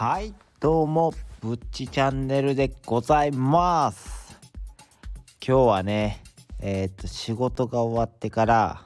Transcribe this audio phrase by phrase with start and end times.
[0.00, 4.38] はいどうもぶっちチャンネルでございます
[5.44, 6.22] 今日はね
[6.60, 8.82] えー、っと仕事が終わってから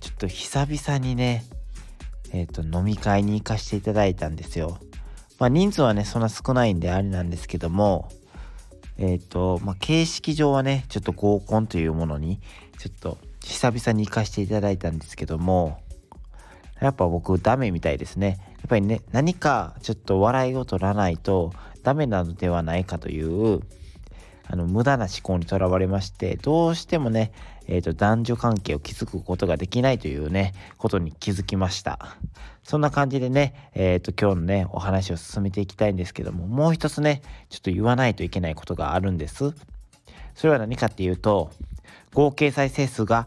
[0.00, 1.44] ちょっと久々にね
[2.30, 4.80] えー、っと飲み会に行かせていただいたんですよ
[5.38, 8.10] まあ人数はねそんな少ないんであれなんですけども
[8.98, 12.38] えっ、とまあ形式上はねちょっと合コンというものに
[12.78, 15.80] ちょっと久々に行かせていただいたんですけども
[16.82, 18.51] やっぱ僕ダメみたいですね。
[18.62, 21.52] やっぱりね、何かちょっと笑いを取らないと
[21.82, 23.60] ダメなのではないかという、
[24.46, 27.32] あの、無駄な思考にとらわれまして、どうしてもね、
[27.66, 32.16] えっ、ー、と、男女関係を築くことができないというね、ことに気づきました。
[32.62, 39.54] そんな感じでね、えっ、ー、と、今日のね、お話を進めていきたいんですけども、もう一つね、ちょっと言わないといけないことがあるんです。
[40.34, 41.50] それは何かっていうと、
[42.14, 43.26] 合計再生数が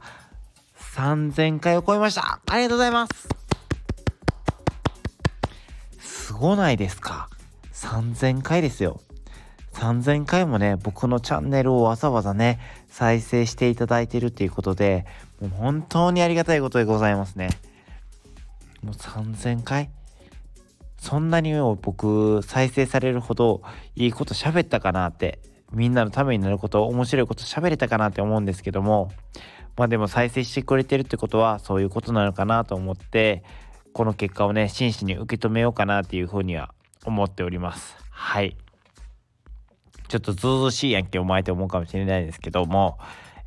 [0.95, 3.44] 3000回を超えましたありがとうございます
[6.35, 7.29] ごないですか
[7.73, 9.01] ?3000 回ですよ。
[9.73, 15.05] 3000回もね、僕のチャンネルをわざわざね、再生していただいてるっていうことで、
[15.41, 17.49] もう本当にありがたいことでございますね。
[18.83, 19.89] もう3000回
[20.97, 23.61] そんなに僕、再生されるほど
[23.95, 25.39] いいこと喋ったかなって、
[25.71, 29.11] みんなのためになること、面白いこと喋れたかなって思うんですけども、
[29.77, 33.43] まあでも再生してくれてるってことはそういうことなのかなと思って、
[33.95, 36.73] この結果をね、真摯に受け止めようかなっていうふうには
[37.05, 37.95] 思っております。
[38.09, 38.57] はい。
[40.09, 42.97] ちょっとずうずしいやんけ、お前って思うかもしれないですけども、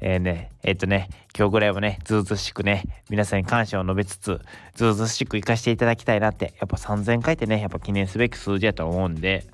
[0.01, 4.41] えー、ね、えっ、とね、今日ぐらいはね、ずうずしくね、皆さんに感謝を述べつつ、
[4.75, 9.45] ずうずしく生かしていただきたいなって、やっぱ3000回ってね、やっぱ記念すべき数字やと思うんで、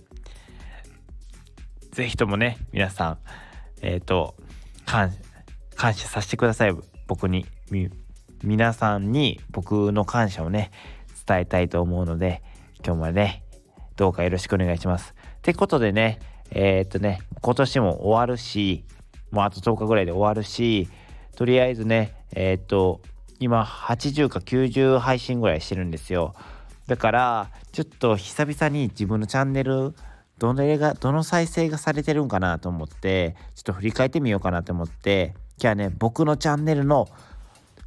[1.91, 3.19] ぜひともね、皆さん、
[3.83, 4.37] えっ、ー、と、
[4.87, 5.11] 感
[5.77, 6.77] 謝させてください、
[7.09, 7.47] 僕に。
[8.45, 10.71] 皆さんに僕の感謝をね、
[11.27, 12.43] 伝えたいと思うので、
[12.85, 13.43] 今日もね、
[13.97, 15.15] どうかよろしくお願いします。
[15.39, 16.19] ってことでね、
[16.51, 18.85] えー、っとね、今年も終わるし、
[19.31, 20.89] もうあと10日ぐらいで終わるし、
[21.37, 23.01] とりあえずね、えー、っと、
[23.41, 26.35] 今80か90配信ぐらいしてるんですよ。
[26.87, 29.95] だから、ちょっと久々に自分のチャンネル、
[30.37, 37.09] どのが、どの再生がされてるんかなと思って、ちょっと振り返ってみようかなと思って、今日はね、僕のチャンネルの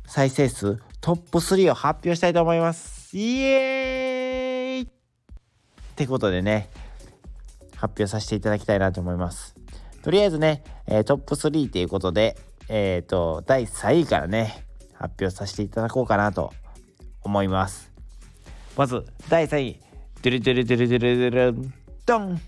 [0.08, 3.16] 再生数トップ3を発表したいと思います。
[3.16, 4.88] イエーイっ
[5.96, 6.70] てことでね、
[7.76, 9.56] 発表させていただきたいなと思います。
[10.02, 12.38] とりあえずね、えー、トップ3っていうことで、
[12.70, 16.54] えっ、ー、と、第3位からね、発表させていただこうかなと
[17.22, 17.92] 思います。
[18.78, 19.82] まず、第3位。
[20.22, 21.72] ドゥルドゥルドゥルドゥルドゥル
[22.06, 22.42] ドン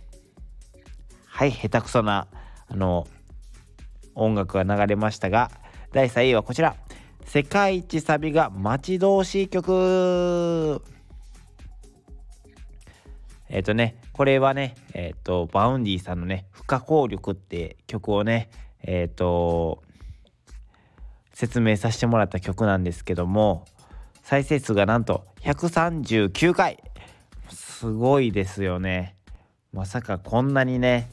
[1.28, 2.28] はい、下手くそな、
[2.68, 3.06] あの、
[4.16, 5.52] 音楽が流れましたが、
[5.91, 6.76] 第3位はこちら。
[7.29, 10.81] 世界一サビが待ち遠しい曲
[13.50, 18.50] えっ、ー、とね、これはね、えっ、ー、と、 Vaundyさんのね、不可抗力って曲をね、
[18.81, 19.84] えっ、ー、と、
[21.31, 23.66] 説明させてもらった曲なんですけども、
[24.23, 26.84] 再生数がなんと139回
[27.51, 29.16] すごいですよね。
[29.72, 31.11] まさかこんなにね、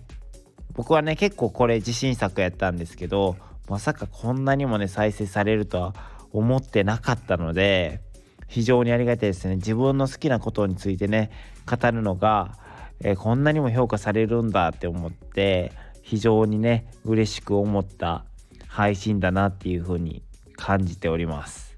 [0.72, 3.36] 僕はね、結構これ自信作やったんですけど、
[3.68, 5.94] まさかこんなにもね再生されるとは
[6.32, 8.00] 思ってなかったので
[8.46, 9.56] 非常にありがたいですね。
[9.56, 11.30] 自分の好きなことについてね
[11.66, 12.56] 語るのが、
[13.00, 15.72] えー、こんなにも評価されるんだって思って
[16.02, 18.24] 非常にね嬉しく思った
[18.68, 20.22] 配信だなっていう風に
[20.56, 21.76] 感じております。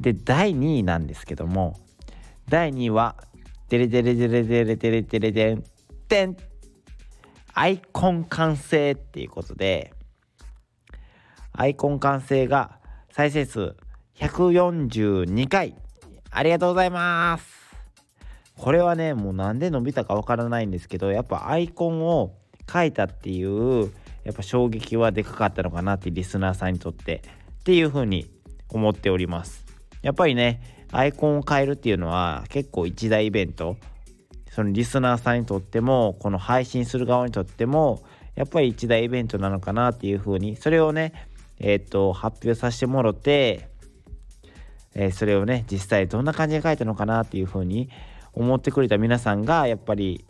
[0.00, 1.78] で第2位なんですけども
[2.48, 3.16] 第2位は
[3.68, 5.64] デレデレデレデレデレデレデン
[6.08, 6.36] デン
[7.54, 9.92] アイコン完成っていうことで
[11.60, 12.78] アイコン完成が
[13.10, 13.74] 再生数
[14.14, 15.74] 142回。
[16.30, 17.44] ありがとうございます。
[18.56, 22.36] これはね、もうなんで伸びたかわからないんですけど、やっぱアイコンを
[22.72, 23.90] 書いたっていう、
[24.22, 27.24] やっぱ衝撃はでかかったのかなってリスナーさんにとって
[27.60, 28.30] っていう風に
[28.68, 29.66] 思っております。
[30.02, 33.76] やっぱりね、アイコンを変えるっていうのは結構一大イベント。
[34.52, 38.04] そのリスナーさんにとっても、この配信する側にとっても、
[38.36, 41.12] やっぱり一大イベントなのかなっていう風に、それをね、
[41.60, 43.68] えっ、と、発表させてもろて、
[44.94, 47.88] えー、それをね、実際どんな感じで書いたのかなっていうふうに
[48.32, 50.24] 思ってくれた皆さんが、やっぱり、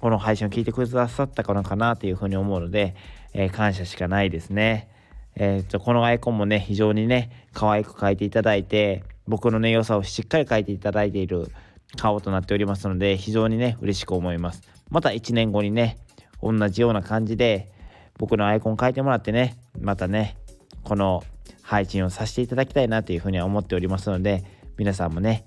[0.00, 2.94] この配信を聞いてくださったのかなっていうふうに思うので、
[3.34, 4.88] えー、感謝しかないですね。
[5.36, 11.48] えっ、と、このアイコンもね、非常にね、可愛く描いていただいて、僕のね、良さをしっかり描いていただいている
[11.96, 14.62] 顔となっておりますので、非常にね、嬉しく思います。
[14.90, 15.98] また1年後にね、
[16.42, 17.70] 同じような感じで、
[18.18, 20.36] 僕のアイコン書いてもらってね、またね、
[20.84, 21.22] この
[21.62, 24.44] 配信をさせていただきたいなというふうには思っておりますので
[24.76, 25.44] 皆さんもね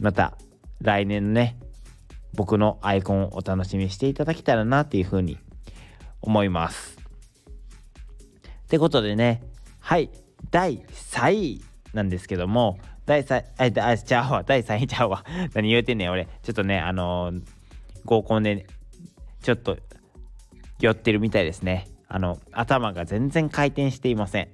[0.00, 0.36] また
[0.80, 1.58] 来年のね
[2.34, 5.38] 僕のアイコンをお楽しみしていただけたらなっていうふうに
[6.20, 6.98] 思います。
[8.64, 9.42] ってことでね
[9.80, 10.10] はい
[10.50, 15.24] 第3位なんですけども第3位あちゃうわ第3位ちゃうわ。
[15.54, 16.26] 何言うてんねん俺。
[16.42, 17.42] ちょっとねあのー、
[18.04, 18.66] 合コンで、
[19.42, 19.78] ちょっと
[20.80, 21.86] 酔ってるみたいですね。
[22.08, 24.48] あの頭が全然回転していません。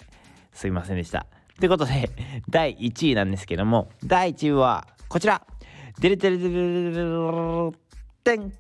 [0.53, 1.27] すいませんでした。
[1.59, 2.11] ということで
[2.49, 5.47] 第1位なんですけども第1位はこちら。
[6.01, 7.03] デレデレデレデレデレ
[8.25, 8.53] デン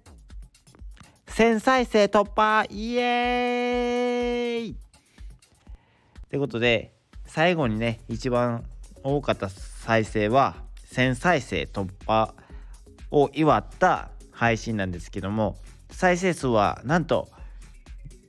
[1.27, 4.77] 1000再生突破イエーイ
[6.29, 6.93] ということで
[7.25, 8.65] 最後にね一番
[9.03, 10.57] 多かった再生は
[10.93, 12.35] 1000再生突破
[13.11, 15.57] を祝った配信なんですけども
[15.91, 17.29] 再生数はなんと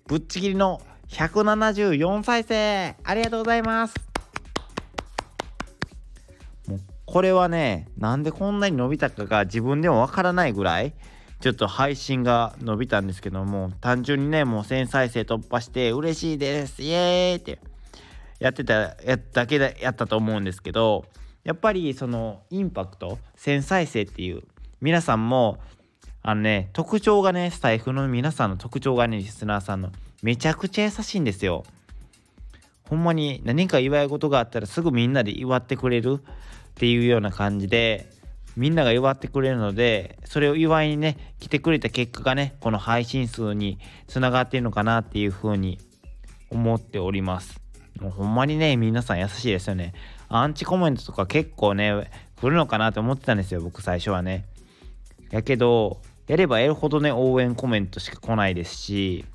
[0.07, 0.81] ぶっちぎりの
[1.13, 3.93] 174再生ありがとうございます。
[6.67, 10.93] もうこれはねなんでこんなに伸びたかが自分でもわからないぐらい
[11.39, 16.81] ちょっと配信が伸びたんですけども単純にねもう1000再生突破して嬉しいです。
[16.81, 17.59] イエーイって
[18.39, 21.05] やってたやだけでやったと思うんですけど
[21.43, 24.41] やっぱりそのインパクト1000再生っていう
[24.81, 25.59] 皆さんも
[26.23, 29.91] あのね特徴がねスタイフの皆さんの特徴がねリスナーさんの
[30.23, 31.63] めちゃくちゃ優しいんですよ。
[32.89, 36.23] ほんまに何か祝い事があったらすぐみんなで祝ってくれる？
[36.23, 38.09] っていうような感じで
[38.55, 43.77] みんなが祝ってくれるのでそれを祝いにね来てくれた結果がねこの配信数に
[44.07, 45.77] つながっているのかなっていうふうに
[46.49, 47.59] 思っております。
[47.99, 49.93] もうほんまにね皆さん優しいですよね。
[50.29, 52.09] アンチコメントとか結構ね
[52.39, 54.45] 来るのかなと思ってたんですよ僕最初はね。
[55.31, 59.25] やけどやればやるほどね応援コメントしか来ないですし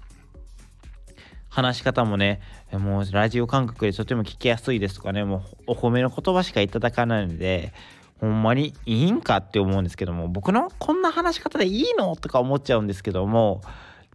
[1.49, 2.41] 話し方もね
[2.73, 7.73] もうラジオ感覚でとても聞きやすいですとかねもうお褒めの言葉しかいただかないので
[8.21, 13.63] ほんまにいいんかって思うんですけども僕のこんな話し方でいいのとか思っちゃうんですけども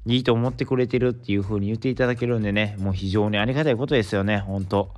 [0.06, 4.89] いいと思ってくれてるっていう風に言っていただけるんでねもう非常にありがたいことですよね本当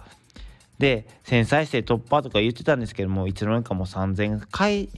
[0.80, 4.90] で1000再生突破とか言ってたんですけどもいつの間にかもう3000回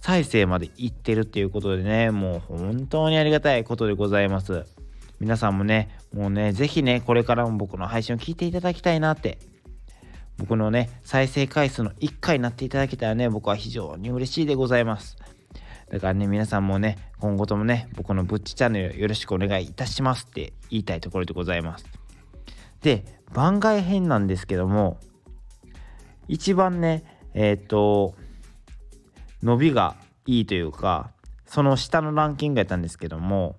[0.00, 4.66] 再生までいってるっていうことでねもう本当にありがたいことでございます。
[5.20, 9.38] 皆さんもねもうね是非ねこれからも僕の配信を聞いていただきたいなって。
[10.38, 15.16] 僕のね再生回数の1回になっていただけたらね僕は非常に嬉しいでございます。
[15.90, 21.84] だからね皆さんもね今後ともね僕のぶっちチャンネルよろしくお願いいたしますって言いたいところでございます。
[22.80, 24.98] で番外編なんですけども
[26.28, 27.04] 一番ね
[27.34, 28.14] えっ、と
[29.42, 31.10] 伸びがいいというか
[31.46, 33.56] その下のランキングやったんですけども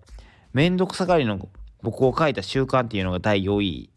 [0.53, 1.47] めんどくさがりの
[1.83, 3.89] 僕を書いた習慣っていうのが第4位。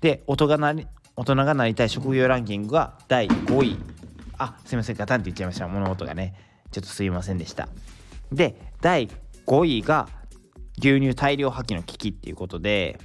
[0.00, 0.86] で大人がなり
[1.16, 3.76] 大人がなりたい職業ランキングが第5位。
[4.38, 5.68] あすいませんガタンって言っちゃいました。
[5.68, 6.34] 物事がね。
[6.70, 7.68] ちょっとすいませんでした。
[8.32, 9.08] で第
[9.46, 10.08] 5位が
[10.78, 12.98] 牛乳大量破棄の危機っていうことで。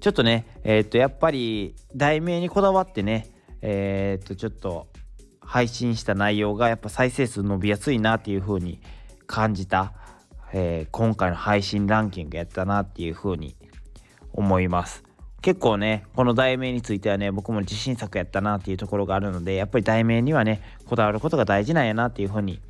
[0.00, 3.28] ちょっとねえー、っとやっぱり題名にこだわってね
[3.60, 4.86] えー、っとちょっと
[5.50, 8.80] 配信した内容がやっぱ再生数伸びやすいなっていう風に
[9.26, 9.92] 感じた、
[10.52, 13.56] えー、今回の配信ランキングやったなっていう風に
[14.32, 15.04] 思います。
[15.42, 22.60] 結構ねこの題名についてはね僕も自信作やったなっていうところがあるのでやっぱり題名にはねこだわることが大事なんやなっていう風に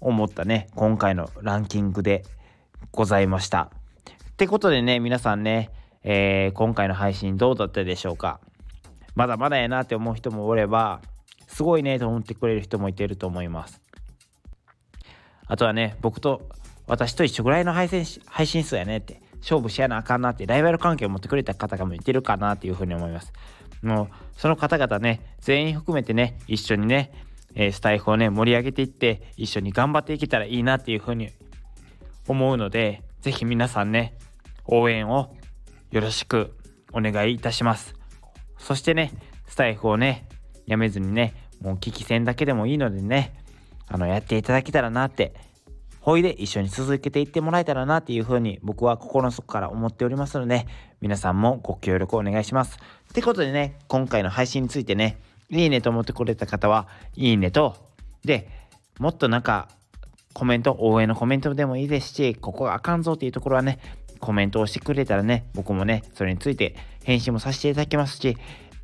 [0.00, 2.24] 思ったね今回のランキングで
[2.90, 3.70] ございました。
[4.32, 5.70] ってことでね皆さんね、
[6.02, 8.40] えー、今回の配信どうだったでしょうか。
[9.14, 11.02] まだまだやなって思う人もおれば
[11.46, 13.80] すごいねと思ってくれる人もいてると思います。
[15.46, 16.42] あとはね僕と
[16.90, 23.32] 私と一緒ぐらいの配信配信数やねって勝負しやなあかんなってライバル関係を持ってくれた方がもいてるかなっていうふうに思います。
[23.80, 27.12] もうその方々ね全員含めてね一緒にね、
[27.54, 31.30] えー、スタイフをね盛り上げていって一緒に頑張っていけたらいいなっていうふうに
[32.26, 34.18] 思うので是非皆さんね
[34.66, 35.32] 応援を
[35.92, 36.56] よろしく
[36.92, 37.94] お願いいたします。
[38.58, 39.12] そしてね
[39.46, 40.26] スタイフをね
[40.66, 43.32] やめずにねもう危機戦だけでもいいのでね
[43.86, 45.49] あのやっていただけたらなって
[46.00, 50.66] ほいで一緒に続けていってもらえたらなっていうふうに僕は心の底から思っておりますので
[51.00, 52.78] 皆さんもご協力お願いします。
[53.10, 55.18] ってことでね今回の配信についてね
[55.50, 57.76] いいねと思ってくれた方はいいねと
[58.24, 58.48] で
[58.98, 59.68] もっとなんか
[60.32, 63.78] コメント応援のコメントでもいいですしここがあかんぞっていうところはね
[64.20, 68.36] コメントをしてくれたらね僕もねそれについて返信もさせていただきますし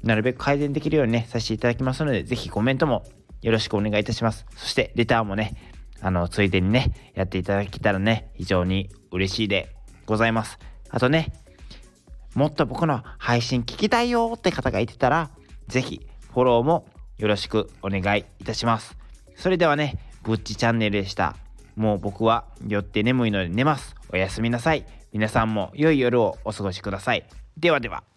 [0.07, 3.05] なるべく改善できるようにね、させていただきますので、ぜひコメントも
[3.43, 4.47] よろしくお願いいたします。
[4.57, 9.75] そして、レターもね、あの、ついでにね、やっていただけたらね、非常に嬉しいで
[10.07, 10.59] ございます。
[10.91, 11.33] あとね、
[12.35, 15.31] もっと僕の配信聞きたいよって方がいてたら、
[15.69, 16.87] ぜひフォローも
[17.19, 18.97] よろしくお願いいたします。
[19.37, 21.37] それではね、ぶっちチャンネルでした。
[21.77, 23.95] もう僕は酔って眠いので寝ます。
[24.13, 24.85] おやすみなさい。
[25.13, 27.25] 皆さんも良い夜をお過ごしください。
[27.57, 28.16] ではでは。